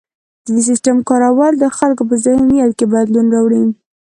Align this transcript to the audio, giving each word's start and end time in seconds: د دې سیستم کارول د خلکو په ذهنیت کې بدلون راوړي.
د 0.45 0.47
دې 0.55 0.61
سیستم 0.69 0.97
کارول 1.09 1.53
د 1.59 1.65
خلکو 1.77 2.03
په 2.09 2.15
ذهنیت 2.25 2.71
کې 2.77 2.85
بدلون 2.93 3.25
راوړي. 3.35 3.63